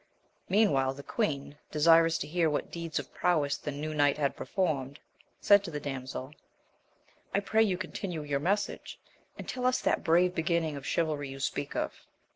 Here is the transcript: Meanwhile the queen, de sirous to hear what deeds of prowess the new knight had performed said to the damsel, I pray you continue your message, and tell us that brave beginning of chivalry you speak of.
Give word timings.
Meanwhile 0.49 0.95
the 0.95 1.03
queen, 1.03 1.57
de 1.69 1.77
sirous 1.77 2.17
to 2.21 2.27
hear 2.27 2.49
what 2.49 2.71
deeds 2.71 2.97
of 2.97 3.13
prowess 3.13 3.55
the 3.57 3.69
new 3.69 3.93
knight 3.93 4.17
had 4.17 4.35
performed 4.35 4.97
said 5.39 5.63
to 5.63 5.69
the 5.69 5.79
damsel, 5.79 6.33
I 7.35 7.39
pray 7.39 7.61
you 7.61 7.77
continue 7.77 8.23
your 8.23 8.39
message, 8.39 8.99
and 9.37 9.47
tell 9.47 9.67
us 9.67 9.79
that 9.81 10.03
brave 10.03 10.33
beginning 10.33 10.75
of 10.75 10.87
chivalry 10.87 11.29
you 11.29 11.39
speak 11.39 11.75
of. 11.75 11.93